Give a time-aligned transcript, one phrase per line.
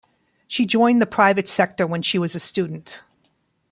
[0.47, 3.03] She joined the private sector when she was a student.